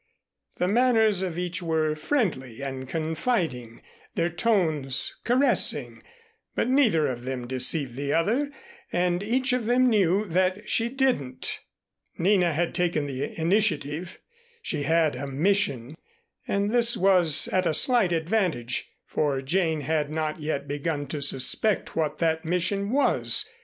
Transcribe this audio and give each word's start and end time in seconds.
The 0.57 0.67
manners 0.67 1.21
of 1.21 1.37
each 1.37 1.61
were 1.61 1.93
friendly 1.95 2.63
and 2.63 2.87
confiding, 2.89 3.83
their 4.15 4.31
tones 4.31 5.15
caressing, 5.23 6.01
but 6.55 6.67
neither 6.67 7.05
of 7.05 7.23
them 7.23 7.45
deceived 7.45 7.95
the 7.95 8.11
other 8.11 8.49
and 8.91 9.21
each 9.21 9.53
of 9.53 9.67
them 9.67 9.87
knew 9.87 10.25
that 10.25 10.67
she 10.67 10.89
didn't. 10.89 11.59
Nina 12.17 12.51
had 12.51 12.73
taken 12.73 13.05
the 13.05 13.39
initiative. 13.39 14.17
She 14.63 14.81
had 14.81 15.15
a 15.15 15.27
mission 15.27 15.95
and 16.47 16.63
in 16.65 16.71
this 16.71 16.97
was 16.97 17.47
at 17.49 17.67
a 17.67 17.73
slight 17.75 18.11
advantage, 18.11 18.89
for 19.05 19.39
Jane 19.43 19.81
had 19.81 20.09
not 20.09 20.39
yet 20.41 20.67
begun 20.67 21.05
to 21.09 21.21
suspect 21.21 21.95
what 21.95 22.17
that 22.17 22.43
mission 22.43 22.89
was. 22.89 23.47